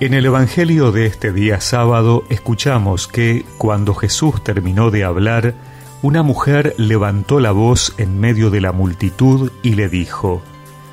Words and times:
En 0.00 0.14
el 0.14 0.26
Evangelio 0.26 0.92
de 0.92 1.06
este 1.06 1.32
día 1.32 1.60
sábado 1.60 2.22
escuchamos 2.28 3.08
que, 3.08 3.44
cuando 3.58 3.94
Jesús 3.94 4.44
terminó 4.44 4.92
de 4.92 5.02
hablar, 5.02 5.54
una 6.02 6.22
mujer 6.22 6.72
levantó 6.78 7.40
la 7.40 7.50
voz 7.50 7.94
en 7.98 8.20
medio 8.20 8.50
de 8.50 8.60
la 8.60 8.70
multitud 8.70 9.50
y 9.60 9.74
le 9.74 9.88
dijo, 9.88 10.40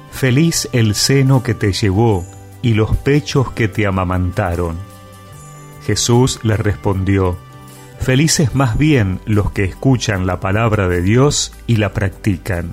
Feliz 0.09 0.67
el 0.71 0.95
seno 0.95 1.43
que 1.43 1.53
te 1.53 1.71
llevó 1.71 2.25
y 2.63 2.73
los 2.73 2.97
pechos 2.97 3.51
que 3.51 3.67
te 3.67 3.85
amamantaron. 3.85 4.75
Jesús 5.85 6.39
le 6.41 6.57
respondió, 6.57 7.37
Felices 7.99 8.55
más 8.55 8.75
bien 8.75 9.19
los 9.27 9.51
que 9.51 9.65
escuchan 9.65 10.25
la 10.25 10.39
palabra 10.39 10.87
de 10.87 11.03
Dios 11.03 11.53
y 11.67 11.75
la 11.75 11.93
practican. 11.93 12.71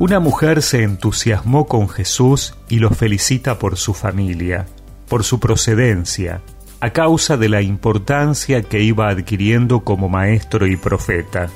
Una 0.00 0.18
mujer 0.18 0.62
se 0.62 0.82
entusiasmó 0.82 1.66
con 1.66 1.86
Jesús 1.86 2.54
y 2.70 2.78
lo 2.78 2.88
felicita 2.88 3.58
por 3.58 3.76
su 3.76 3.92
familia, 3.92 4.64
por 5.10 5.24
su 5.24 5.38
procedencia, 5.40 6.40
a 6.80 6.88
causa 6.88 7.36
de 7.36 7.50
la 7.50 7.60
importancia 7.60 8.62
que 8.62 8.80
iba 8.80 9.10
adquiriendo 9.10 9.80
como 9.80 10.08
maestro 10.08 10.66
y 10.66 10.76
profeta. 10.76 11.50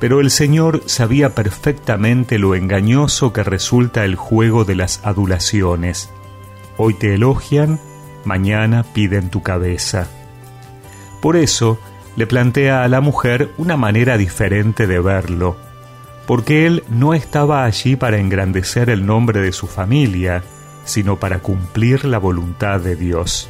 Pero 0.00 0.20
el 0.20 0.30
Señor 0.30 0.84
sabía 0.86 1.34
perfectamente 1.34 2.38
lo 2.38 2.54
engañoso 2.54 3.34
que 3.34 3.42
resulta 3.42 4.06
el 4.06 4.14
juego 4.14 4.64
de 4.64 4.76
las 4.76 5.04
adulaciones. 5.04 6.08
Hoy 6.78 6.94
te 6.94 7.12
elogian, 7.12 7.78
mañana 8.24 8.82
piden 8.94 9.28
tu 9.28 9.42
cabeza. 9.42 10.08
Por 11.20 11.36
eso 11.36 11.78
le 12.16 12.26
plantea 12.26 12.82
a 12.82 12.88
la 12.88 13.02
mujer 13.02 13.50
una 13.58 13.76
manera 13.76 14.16
diferente 14.16 14.86
de 14.86 15.00
verlo 15.00 15.65
porque 16.26 16.66
él 16.66 16.82
no 16.88 17.14
estaba 17.14 17.64
allí 17.64 17.96
para 17.96 18.18
engrandecer 18.18 18.90
el 18.90 19.06
nombre 19.06 19.40
de 19.40 19.52
su 19.52 19.66
familia, 19.66 20.42
sino 20.84 21.18
para 21.18 21.38
cumplir 21.38 22.04
la 22.04 22.18
voluntad 22.18 22.80
de 22.80 22.96
Dios. 22.96 23.48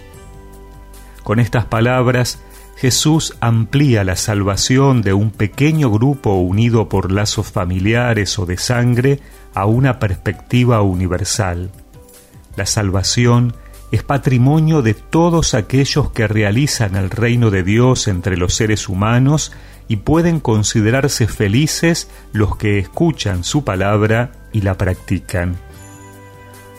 Con 1.22 1.40
estas 1.40 1.64
palabras, 1.64 2.40
Jesús 2.76 3.34
amplía 3.40 4.04
la 4.04 4.16
salvación 4.16 5.00
de 5.00 5.14
un 5.14 5.30
pequeño 5.30 5.90
grupo 5.90 6.34
unido 6.34 6.88
por 6.88 7.10
lazos 7.10 7.50
familiares 7.50 8.38
o 8.38 8.44
de 8.44 8.58
sangre 8.58 9.20
a 9.54 9.64
una 9.64 9.98
perspectiva 9.98 10.82
universal. 10.82 11.70
La 12.54 12.66
salvación 12.66 13.54
es 13.90 14.02
patrimonio 14.02 14.82
de 14.82 14.92
todos 14.94 15.54
aquellos 15.54 16.10
que 16.10 16.26
realizan 16.26 16.96
el 16.96 17.08
reino 17.08 17.50
de 17.50 17.62
Dios 17.62 18.08
entre 18.08 18.36
los 18.36 18.54
seres 18.54 18.88
humanos 18.88 19.52
y 19.88 19.96
pueden 19.96 20.40
considerarse 20.40 21.26
felices 21.26 22.10
los 22.32 22.56
que 22.56 22.78
escuchan 22.78 23.44
su 23.44 23.64
palabra 23.64 24.32
y 24.52 24.62
la 24.62 24.76
practican. 24.76 25.56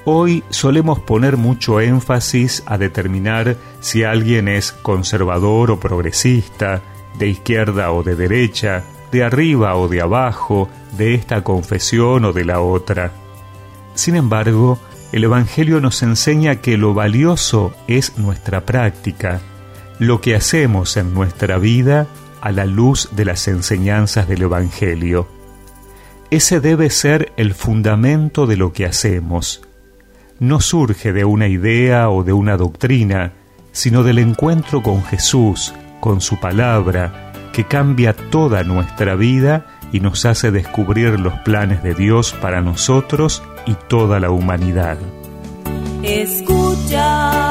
Hoy 0.05 0.43
solemos 0.49 0.99
poner 0.99 1.35
mucho 1.35 1.81
énfasis 1.81 2.63
a 2.65 2.77
determinar 2.77 3.57
si 3.81 4.03
alguien 4.03 4.47
es 4.47 4.71
conservador 4.71 5.71
o 5.71 5.79
progresista, 5.79 6.81
de 7.19 7.27
izquierda 7.27 7.91
o 7.91 8.03
de 8.03 8.15
derecha, 8.15 8.83
de 9.11 9.23
arriba 9.23 9.75
o 9.75 9.87
de 9.87 10.01
abajo, 10.01 10.69
de 10.97 11.13
esta 11.13 11.43
confesión 11.43 12.25
o 12.25 12.33
de 12.33 12.45
la 12.45 12.61
otra. 12.61 13.11
Sin 13.95 14.15
embargo, 14.15 14.79
el 15.11 15.23
Evangelio 15.23 15.81
nos 15.81 16.03
enseña 16.03 16.57
que 16.57 16.77
lo 16.77 16.93
valioso 16.93 17.73
es 17.87 18.17
nuestra 18.17 18.65
práctica, 18.65 19.41
lo 19.99 20.21
que 20.21 20.35
hacemos 20.35 20.95
en 20.97 21.13
nuestra 21.13 21.57
vida 21.57 22.07
a 22.41 22.51
la 22.51 22.65
luz 22.65 23.09
de 23.15 23.25
las 23.25 23.47
enseñanzas 23.47 24.27
del 24.27 24.43
Evangelio. 24.43 25.27
Ese 26.29 26.59
debe 26.59 26.89
ser 26.89 27.31
el 27.37 27.53
fundamento 27.53 28.47
de 28.47 28.57
lo 28.57 28.73
que 28.73 28.85
hacemos. 28.85 29.61
No 30.39 30.59
surge 30.59 31.13
de 31.13 31.25
una 31.25 31.47
idea 31.47 32.09
o 32.09 32.23
de 32.23 32.33
una 32.33 32.57
doctrina, 32.57 33.33
sino 33.71 34.03
del 34.03 34.19
encuentro 34.19 34.83
con 34.83 35.03
Jesús, 35.03 35.73
con 35.99 36.21
su 36.21 36.39
palabra, 36.39 37.31
que 37.53 37.63
cambia 37.63 38.13
toda 38.13 38.63
nuestra 38.63 39.15
vida 39.15 39.65
y 39.91 39.99
nos 39.99 40.25
hace 40.25 40.51
descubrir 40.51 41.19
los 41.19 41.33
planes 41.39 41.81
de 41.81 41.93
Dios 41.93 42.35
para 42.41 42.61
nosotros 42.61 43.41
y 43.65 43.73
toda 43.87 44.19
la 44.19 44.29
humanidad. 44.29 44.97
Escucha 46.03 47.46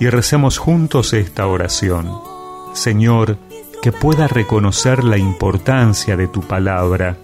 y 0.00 0.08
recemos 0.08 0.58
juntos 0.58 1.12
esta 1.12 1.46
oración. 1.46 2.10
Señor, 2.74 3.38
que 3.82 3.92
pueda 3.92 4.28
reconocer 4.28 5.04
la 5.04 5.18
importancia 5.18 6.16
de 6.16 6.28
tu 6.28 6.40
palabra 6.40 7.16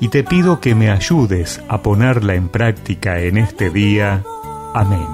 y 0.00 0.08
te 0.08 0.24
pido 0.24 0.60
que 0.60 0.74
me 0.74 0.90
ayudes 0.90 1.60
a 1.68 1.82
ponerla 1.82 2.34
en 2.34 2.48
práctica 2.48 3.20
en 3.20 3.38
este 3.38 3.70
día. 3.70 4.22
Amén. 4.74 5.06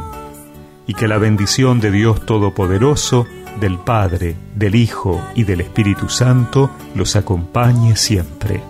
Y 0.87 0.94
que 0.94 1.06
la 1.06 1.19
bendición 1.19 1.81
de 1.81 1.91
Dios 1.91 2.27
Todopoderoso, 2.27 3.27
del 3.61 3.78
Padre, 3.78 4.37
del 4.55 4.75
Hijo 4.75 5.21
y 5.34 5.44
del 5.44 5.61
Espíritu 5.61 6.09
Santo 6.09 6.71
los 6.94 7.17
acompañe 7.17 7.97
siempre. 7.97 8.69